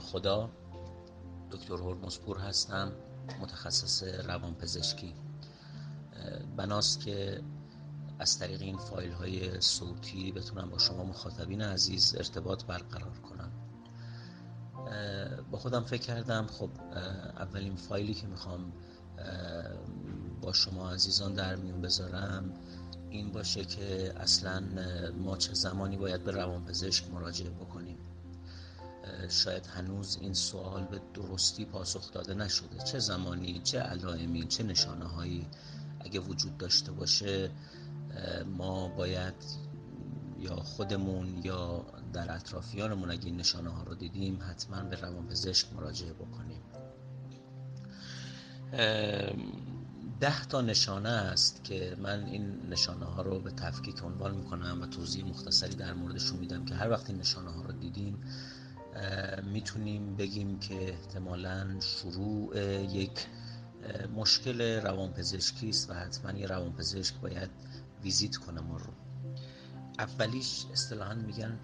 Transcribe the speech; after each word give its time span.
خدا 0.00 0.50
دکتر 1.50 1.74
هرمزپور 1.74 2.38
هستم 2.38 2.92
متخصص 3.40 4.02
روانپزشکی. 4.02 5.14
بناست 6.56 7.00
که 7.00 7.42
از 8.18 8.38
طریق 8.38 8.62
این 8.62 8.78
فایل 8.78 9.12
های 9.12 9.60
صوتی 9.60 10.32
بتونم 10.32 10.70
با 10.70 10.78
شما 10.78 11.04
مخاطبین 11.04 11.62
عزیز 11.62 12.14
ارتباط 12.16 12.64
برقرار 12.64 13.18
کنم. 13.18 13.52
با 15.50 15.58
خودم 15.58 15.84
فکر 15.84 16.02
کردم 16.02 16.46
خب 16.46 16.70
اولین 17.36 17.76
فایلی 17.76 18.14
که 18.14 18.26
می‌خوام 18.26 18.72
با 20.42 20.52
شما 20.52 20.90
عزیزان 20.90 21.34
در 21.34 21.56
میون 21.56 21.80
بذارم 21.80 22.54
این 23.10 23.32
باشه 23.32 23.64
که 23.64 24.12
اصلا 24.16 24.62
ما 25.18 25.36
چه 25.36 25.54
زمانی 25.54 25.96
باید 25.96 26.24
به 26.24 26.30
روانپزشک 26.30 27.10
مراجعه 27.10 27.50
بکنیم. 27.50 27.98
شاید 29.28 29.66
هنوز 29.66 30.18
این 30.20 30.34
سوال 30.34 30.84
به 30.84 31.00
درستی 31.14 31.64
پاسخ 31.64 32.12
داده 32.12 32.34
نشده. 32.34 32.78
چه 32.84 32.98
زمانی 32.98 33.60
چه 33.64 33.78
علائمی 33.78 34.46
چه 34.46 34.64
نشانه 34.64 35.04
هایی 35.04 35.46
اگه 36.00 36.20
وجود 36.20 36.58
داشته 36.58 36.92
باشه 36.92 37.50
ما 38.46 38.88
باید 38.88 39.34
یا 40.38 40.56
خودمون 40.56 41.40
یا 41.44 41.86
در 42.12 42.34
اطرافیانمون 42.34 43.10
اگه 43.10 43.24
این 43.24 43.36
نشانه 43.36 43.70
ها 43.70 43.82
رو 43.82 43.94
دیدیم 43.94 44.38
حتما 44.50 44.82
به 44.82 44.96
روانپزشک 44.96 45.72
مراجعه 45.72 46.12
بکنیم. 46.12 46.62
ده 50.20 50.44
تا 50.44 50.60
نشانه 50.60 51.08
است 51.08 51.64
که 51.64 51.96
من 51.98 52.24
این 52.24 52.66
نشانه 52.70 53.04
ها 53.04 53.22
رو 53.22 53.40
به 53.40 53.50
تفکیک 53.50 54.02
عنوان 54.02 54.34
می‌کنم 54.34 54.82
و 54.82 54.86
توضیح 54.86 55.24
مختصری 55.24 55.74
در 55.74 55.92
موردشون 55.92 56.38
میدم 56.38 56.64
که 56.64 56.74
هر 56.74 56.90
وقت 56.90 57.10
این 57.10 57.18
نشانه 57.18 57.50
ها 57.50 57.62
رو 57.62 57.72
دیدیم 57.72 58.22
می‌تونیم 59.44 60.16
بگیم 60.16 60.58
که 60.58 60.88
احتمالا 60.88 61.80
شروع 61.80 62.58
یک 62.82 63.26
مشکل 64.16 64.80
روانپزشکی 64.80 65.68
است 65.68 65.90
و 65.90 65.94
حتما 65.94 66.38
یه 66.38 66.46
روانپزشک 66.46 67.14
باید 67.14 67.50
ویزیت 68.02 68.36
کنه 68.36 68.60
ما 68.60 68.76
رو. 68.76 68.92
اولیش 69.98 70.64
اصطلاحا 70.72 71.14
میگن 71.14 71.58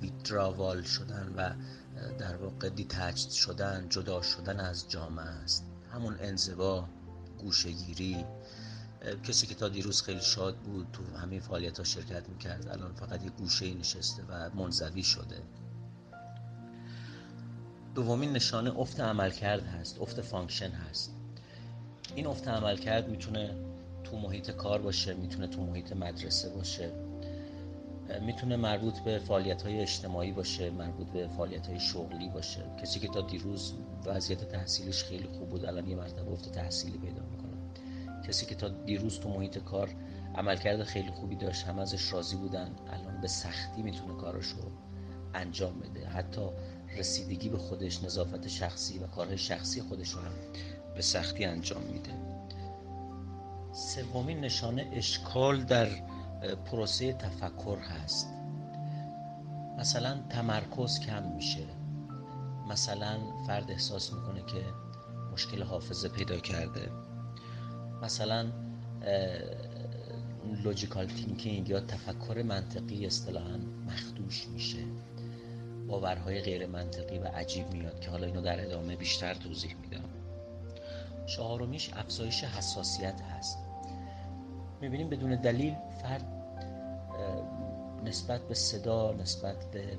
ویتراوال 0.00 0.82
شدن 0.82 1.34
و 1.36 1.54
در 2.18 2.36
واقع 2.36 2.68
دیتچد 2.68 3.30
شدن 3.30 3.86
جدا 3.88 4.22
شدن 4.22 4.60
از 4.60 4.88
جامعه 4.88 5.26
است. 5.26 5.64
همون 5.92 6.16
انزوا 6.20 6.88
گوشه‌گیری 7.38 8.24
کسی 9.22 9.46
که 9.46 9.54
تا 9.54 9.68
دیروز 9.68 10.02
خیلی 10.02 10.20
شاد 10.20 10.56
بود 10.56 10.86
تو 10.92 11.16
همین 11.16 11.40
فعالیت 11.40 11.78
ها 11.78 11.84
شرکت 11.84 12.28
می‌کرد 12.28 12.68
الان 12.68 12.94
فقط 12.94 13.24
یه 13.24 13.30
گوشه 13.30 13.74
نشسته 13.74 14.22
و 14.28 14.50
منزوی 14.54 15.02
شده. 15.02 15.42
دومین 17.94 18.32
نشانه 18.32 18.78
افت 18.78 19.00
عملکرد 19.00 19.66
هست 19.66 20.00
افت 20.00 20.20
function 20.20 20.70
هست. 20.70 21.14
این 22.14 22.26
افت 22.26 22.48
عملکرد 22.48 23.08
می‌تونه 23.08 23.54
تو 24.04 24.16
محیط 24.16 24.50
کار 24.50 24.82
باشه 24.82 25.14
می‌تونه 25.14 25.46
تو 25.46 25.62
محیط 25.62 25.92
مدرسه 25.92 26.48
باشه 26.48 26.92
می‌تونه 28.20 28.56
مربوط 28.56 28.98
به 28.98 29.18
فعالیت 29.18 29.62
های 29.62 29.80
اجتماعی 29.80 30.32
باشه 30.32 30.70
مربوط 30.70 31.06
به 31.06 31.28
فعالیت 31.28 31.66
های 31.66 31.80
شغلی 31.80 32.28
باشه. 32.28 32.62
کسی 32.82 33.00
که 33.00 33.08
تا 33.08 33.20
دیروز 33.20 33.74
وضعیت 34.04 34.44
تحصیلش 34.44 35.04
خیلی 35.04 35.28
خوب 35.28 35.48
بود 35.48 35.64
الان 35.64 35.88
یه 35.88 35.96
مرتبه 35.96 36.32
افت 36.32 36.52
تحصیلی 36.52 36.98
پیدا 36.98 37.22
می‌کنه. 37.22 37.50
کسی 38.28 38.46
که 38.46 38.54
تا 38.54 38.68
دیروز 38.68 39.20
تو 39.20 39.28
محیط 39.28 39.58
کار 39.58 39.90
عملکرد 40.34 40.82
خیلی 40.82 41.10
خوبی 41.10 41.36
داشت 41.36 41.64
هم 41.64 41.78
ازش 41.78 42.12
راضی 42.12 42.36
بودن 42.36 42.70
الان 42.90 43.20
به 43.20 43.28
سختی 43.28 43.82
می‌تونه 43.82 44.14
کارش 44.16 44.46
رو 44.46 44.70
انجام 45.34 45.80
بده. 45.80 46.06
حتی 46.06 46.40
رسیدگی 46.96 47.48
به 47.48 47.58
خودش 47.58 48.02
نظافت 48.02 48.48
شخصی 48.48 48.98
و 48.98 49.06
کارهای 49.06 49.38
شخصی 49.38 49.82
خودش 49.82 50.10
رو 50.10 50.20
هم 50.20 50.32
به 50.94 51.02
سختی 51.02 51.44
انجام 51.44 51.82
میده. 51.82 52.10
سومین 53.72 54.40
نشانه 54.40 54.90
اشکال 54.92 55.64
در 55.64 55.88
پروسه 56.64 57.12
تفکر 57.12 57.78
هست. 57.78 58.28
مثلا 59.78 60.20
تمرکز 60.28 61.00
کم 61.00 61.22
میشه. 61.22 61.66
مثلا 62.68 63.18
فرد 63.46 63.70
احساس 63.70 64.12
می‌کنه 64.12 64.42
که 64.42 64.64
مشکل 65.32 65.62
حافظه 65.62 66.08
پیدا 66.08 66.36
کرده. 66.36 66.90
مثلا 68.02 68.46
logical 70.64 71.06
thinking 71.06 71.68
یا 71.68 71.80
تفکر 71.80 72.42
منطقی 72.42 73.06
اصطلاحا 73.06 73.56
مخدوش 73.86 74.48
میشه. 74.48 74.78
باورهای 75.90 76.40
غیر 76.40 76.66
منطقی 76.66 77.18
و 77.18 77.24
عجیب 77.24 77.72
میاد 77.72 78.00
که 78.00 78.10
حالا 78.10 78.26
اینو 78.26 78.40
در 78.40 78.64
ادامه 78.64 78.96
بیشتر 78.96 79.34
توضیح 79.34 79.76
میدم. 79.82 80.04
چهارمیش 81.26 81.90
افزایش 81.92 82.44
حساسیت 82.44 83.20
هست. 83.20 83.58
می‌بینیم 84.80 85.08
بدون 85.08 85.36
دلیل 85.36 85.74
فرد 86.02 86.26
نسبت 88.04 88.48
به 88.48 88.54
صدا 88.54 89.12
نسبت 89.12 89.70
به 89.70 89.98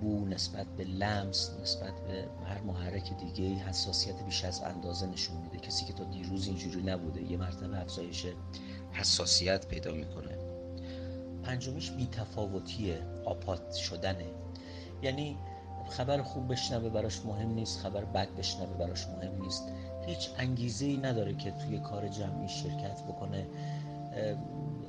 بو 0.00 0.26
نسبت 0.26 0.66
به 0.66 0.84
لمس 0.84 1.50
نسبت 1.62 2.00
به 2.00 2.28
هر 2.44 2.60
محرک 2.60 3.12
دیگه 3.18 3.54
حساسیت 3.54 4.22
بیش 4.22 4.44
از 4.44 4.62
اندازه 4.62 5.06
نشون 5.06 5.36
میده. 5.36 5.58
کسی 5.58 5.84
که 5.84 5.92
تا 5.92 6.04
دیروز 6.04 6.46
اینجوری 6.46 6.82
نبوده 6.82 7.22
یه 7.22 7.36
مرتبه 7.36 7.80
افزایش 7.80 8.26
حساسیت 8.92 9.66
پیدا 9.66 9.92
می‌کنه. 9.92 10.38
پنجمیش 11.42 11.90
بیتفاوتیه 11.90 13.02
آپات 13.24 13.74
شدنه 13.74 14.26
یعنی 15.02 15.36
خبر 15.90 16.22
خوب 16.22 16.52
بشنوه 16.52 16.88
براش 16.88 17.26
مهم 17.26 17.54
نیست 17.54 17.78
خبر 17.80 18.04
بد 18.04 18.28
بشنوه 18.36 18.76
براش 18.76 19.06
مهم 19.06 19.42
نیست. 19.42 19.72
هیچ 20.06 20.30
انگیزه 20.38 20.86
ای 20.86 20.96
نداره 20.96 21.34
که 21.34 21.50
توی 21.50 21.78
کار 21.78 22.08
جمعی 22.08 22.48
شرکت 22.48 23.02
بکنه. 23.02 23.46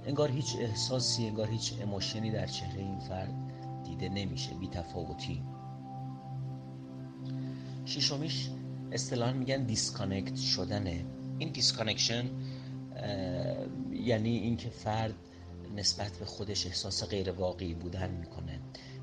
انگار 0.05 0.31
هیچ 0.31 0.55
احساسی 0.59 1.27
انگار 1.27 1.47
هیچ 1.47 1.73
emotion 1.81 2.25
ی 2.25 2.31
در 2.31 2.47
چهره 2.47 2.79
این 2.79 2.99
فرد 2.99 3.33
دیده 3.83 4.09
نمیشه 4.09 4.53
بی 4.53 4.67
تفاوتی. 4.67 5.43
ششمیش 7.85 8.49
اصطلاحا 8.91 9.33
میگن 9.33 9.63
disconnect 9.63 10.35
شدنه. 10.35 11.05
این 11.39 11.51
disconnection 11.51 12.25
یعنی 13.91 14.37
اینکه 14.37 14.69
فرد 14.69 15.15
نسبت 15.75 16.17
به 16.17 16.25
خودش 16.25 16.65
احساس 16.65 17.09
غیر 17.09 17.31
واقعی 17.31 17.73
بودن 17.73 18.11
می‌کنه. 18.11 18.59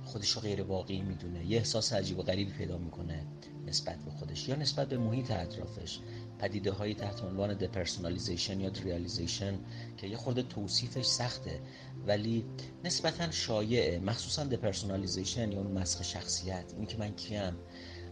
خودش 0.09 0.31
رو 0.31 0.41
غیر 0.41 0.63
واقعی 0.63 1.03
می‌دونه. 1.03 1.47
یه 1.47 1.59
احساس 1.59 1.93
عجیب 1.93 2.19
و 2.19 2.23
غریبی 2.23 2.53
پیدا 2.53 2.79
می‌کنه 2.79 3.27
نسبت 3.67 4.05
به 4.05 4.11
خودش 4.11 4.49
یا 4.49 4.57
نسبت 4.57 4.89
به 4.89 4.99
محیط 4.99 5.31
اطرافش. 5.31 5.99
پدیده 6.39 6.73
هایی 6.73 6.95
تحت 6.95 7.23
عنوان 7.23 7.55
depersonalization 7.55 8.61
یا 8.61 8.71
derealization 8.84 9.59
که 9.97 10.07
یه 10.07 10.17
خورده 10.17 10.43
توصیفش 10.43 11.05
سخته. 11.05 11.61
ولی 12.07 12.45
نسبتا 12.85 13.31
شایعه. 13.31 13.99
مخصوصا 13.99 14.45
depersonalization 14.45 15.53
یا 15.53 15.59
اون 15.59 15.73
مسخ 15.73 16.03
شخصیت. 16.03 16.73
این 16.77 16.87
که 16.87 16.99
من 16.99 17.15
کیم. 17.15 17.57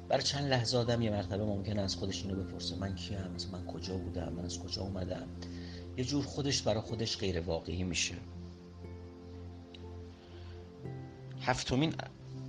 برای 0.08 0.22
چند 0.22 0.50
لحظه 0.50 0.78
آدم 0.78 1.02
یه 1.02 1.10
مرتبه 1.10 1.44
ممکنه 1.44 1.82
از 1.82 1.96
خودش 1.96 2.22
اینو 2.22 2.44
بپرسه. 2.44 2.76
من 2.76 2.94
کیم؟ 2.94 3.36
من 3.52 3.66
کجا 3.66 3.96
بودم؟ 3.98 4.32
من 4.32 4.44
از 4.44 4.58
کجا 4.58 4.82
اومدم؟ 4.82 5.28
یه 5.96 6.04
جور 6.04 6.24
خودش 6.24 6.62
برای 6.62 6.80
خودش 6.80 7.18
غیر 7.18 7.40
واقعی 7.40 7.84
میشه. 7.84 8.14
هفتمین 11.46 11.94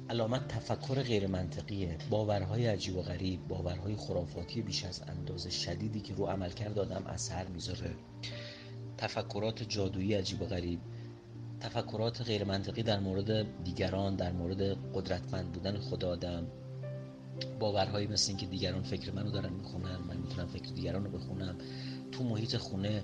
علامت 0.10 0.48
تفکر 0.48 1.02
غیر 1.02 1.28
منطقیه 1.28 1.98
باورهای 2.10 2.68
عجیب 2.68 2.98
و 2.98 3.02
غریب 3.02 3.48
باورهای 3.48 3.96
خرافاتی 3.96 4.62
بیش 4.62 4.86
از 4.86 5.02
اندازه 5.08 5.50
شدیدی 5.50 6.00
که 6.00 6.16
رو 6.16 6.26
عملکرد 6.26 6.80
آدم 6.80 7.04
اثر 7.08 7.48
می‌ذاره. 7.48 7.96
تفکرات 8.98 9.64
جادویی 9.64 10.14
عجیب 10.14 10.42
و 10.42 10.46
غریب 10.46 10.80
تفکرات 11.60 12.22
غیر 12.22 12.44
منطقی 12.44 12.84
در 12.84 13.00
مورد 13.00 13.64
دیگران 13.64 14.16
در 14.16 14.32
مورد 14.32 14.62
قدرتمند 14.94 15.52
بودن 15.52 15.78
خود 15.78 16.06
آدم. 16.06 16.48
باورهایی 17.60 18.08
مثل 18.08 18.30
اینکه 18.30 18.46
دیگران 18.46 18.84
فکر 18.84 19.12
منو 19.12 19.32
دارن 19.32 19.54
می‌خونن 19.54 19.98
من 20.08 20.18
می‌تونم 20.18 20.48
فکر 20.48 20.72
دیگران 20.74 21.04
رو 21.06 21.12
بخونم. 21.12 21.56
تو 22.12 22.24
محیط 22.24 22.58
خونه 22.58 23.04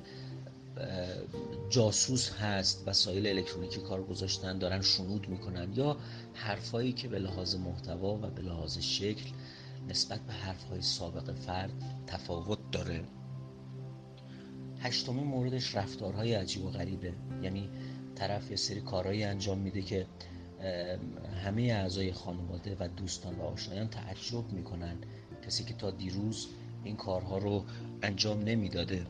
جاسوس 1.69 2.31
هست 2.31 2.83
وسایل 2.87 3.27
الکترونیکی 3.27 3.79
کار 3.79 4.03
گذاشتن 4.03 4.57
دارن 4.57 4.81
شنود 4.81 5.29
می‌کنن 5.29 5.73
یا 5.73 5.97
حرفایی 6.33 6.93
که 6.93 7.07
به 7.07 7.19
لحاظ 7.19 7.55
محتوا 7.55 8.13
و 8.13 8.17
به 8.17 8.41
لحاظ 8.41 8.77
شکل 8.77 9.29
نسبت 9.89 10.19
به 10.19 10.33
حرفهای 10.33 10.81
سابق 10.81 11.33
فرد 11.33 12.03
تفاوت 12.07 12.59
داره. 12.71 13.03
هشتمین 14.79 15.23
موردش 15.23 15.75
رفتارهای 15.75 16.33
عجیب 16.33 16.65
و 16.65 16.69
غریبه. 16.69 17.13
یعنی 17.41 17.69
طرف 18.15 18.51
یه 18.51 18.57
سری 18.57 18.81
کارهایی 18.81 19.23
انجام 19.23 19.57
میده 19.57 19.81
که 19.81 20.07
همه 21.43 21.61
اعضای 21.61 22.13
خانواده 22.13 22.77
و 22.79 22.87
دوستان 22.87 23.35
و 23.35 23.41
آشنایان 23.41 23.87
تعجب 23.87 24.51
می‌کنن. 24.51 24.97
کسی 25.45 25.63
که 25.63 25.73
تا 25.73 25.91
دیروز 25.91 26.47
این 26.83 26.95
کارها 26.95 27.37
رو 27.37 27.65
انجام 28.01 28.39
نمی‌داده. 28.39 29.07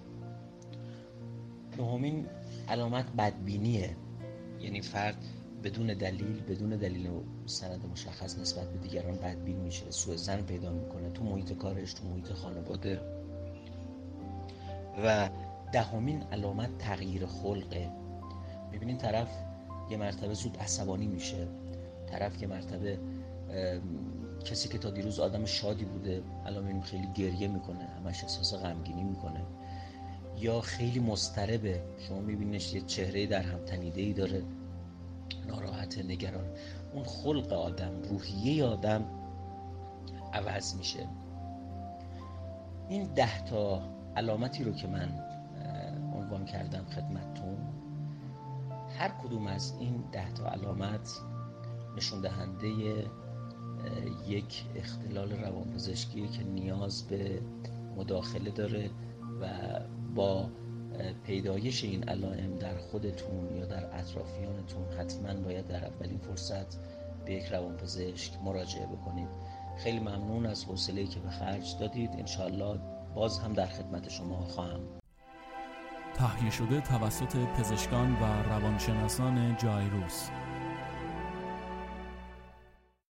نهمین 1.77 2.27
علامت 2.69 3.05
بدبینیه. 3.17 3.95
یعنی 4.59 4.81
فرد 4.81 5.17
بدون 5.63 5.87
دلیل 5.87 6.41
بدون 6.41 6.69
دلیل 6.69 7.09
و 7.09 7.23
سند 7.45 7.85
مشخص 7.91 8.39
نسبت 8.39 8.69
به 8.69 8.77
دیگران 8.77 9.15
بدبین 9.15 9.57
میشه. 9.57 9.91
سوء 9.91 10.15
زن 10.15 10.41
پیدا 10.41 10.71
می‌کنه 10.71 11.09
تو 11.09 11.23
محیط 11.23 11.53
کارش 11.53 11.93
تو 11.93 12.07
محیط 12.07 12.33
خانواده. 12.33 12.99
و 15.03 15.29
دهمین 15.73 16.23
علامت 16.31 16.77
تغییر 16.77 17.25
خلقه. 17.25 17.89
می‌بینین 18.71 18.97
طرف 18.97 19.27
یه 19.89 19.97
مرتبه 19.97 20.33
زود 20.33 20.57
عصبانی 20.57 21.07
میشه. 21.07 21.47
طرف 22.07 22.41
یه 22.41 22.47
مرتبه 22.47 22.99
کسی 24.45 24.69
که 24.69 24.77
تا 24.77 24.89
دیروز 24.89 25.19
آدم 25.19 25.45
شادی 25.45 25.85
بوده 25.85 26.23
الان 26.45 26.81
خیلی 26.81 27.07
گریه 27.15 27.47
می‌کنه 27.47 27.83
همش 27.83 28.23
احساس 28.23 28.53
غمگینی 28.53 29.03
می‌کنه. 29.03 29.45
یا 30.37 30.61
خیلی 30.61 30.99
مضطربه. 30.99 31.83
شما 32.07 32.19
میبینیش 32.19 32.73
یه 32.73 32.81
چهره 32.81 33.25
در 33.25 33.41
هم 33.41 33.59
تنیده 33.59 34.01
ای 34.01 34.13
داره. 34.13 34.43
ناراحت 35.47 35.97
نگران. 35.97 36.45
اون 36.93 37.03
خلق 37.03 37.53
آدم 37.53 38.01
روحیه 38.01 38.65
آدم 38.65 39.05
عوض 40.33 40.75
میشه. 40.75 41.07
این 42.89 43.13
ده 43.13 43.45
تا 43.45 43.81
علامتی 44.15 44.63
رو 44.63 44.71
که 44.71 44.87
من 44.87 45.09
عنوان 46.13 46.45
کردم 46.45 46.85
خدمتتون 46.85 47.57
هر 48.97 49.09
کدوم 49.09 49.47
از 49.47 49.73
این 49.79 50.03
ده 50.11 50.33
تا 50.33 50.49
علامت 50.49 51.09
نشون 51.97 52.21
دهنده 52.21 52.67
یک 54.27 54.63
اختلال 54.75 55.31
روانپزشکی 55.31 56.27
که 56.27 56.43
نیاز 56.43 57.07
به 57.07 57.41
مداخله 57.97 58.51
داره. 58.51 58.89
با 60.15 60.49
پیدایش 61.23 61.83
این 61.83 62.03
علائم 62.03 62.55
در 62.55 62.77
خودتون 62.77 63.57
یا 63.57 63.65
در 63.65 63.99
اطرافیانتون 63.99 64.83
حتما 64.99 65.33
باید 65.33 65.67
در 65.67 65.85
اولین 65.85 66.17
فرصت 66.17 66.77
به 67.25 67.33
یک 67.33 67.45
روانپزشک 67.45 68.31
مراجعه 68.43 68.85
بکنید. 68.85 69.29
خیلی 69.83 69.99
ممنون 69.99 70.45
از 70.45 70.65
حوصله 70.65 71.05
که 71.05 71.19
به 71.19 71.29
خرج 71.29 71.77
دادید. 71.79 72.09
انشالله 72.17 72.79
باز 73.15 73.39
هم 73.39 73.53
در 73.53 73.67
خدمت 73.67 74.09
شما 74.09 74.41
خواهم. 74.41 74.79
تهیه 76.13 76.51
شده 76.51 76.81
توسط 76.81 77.35
پزشکان 77.35 78.13
و 78.13 78.43
روانشناسان 78.49 79.57
جایروس 79.57 80.29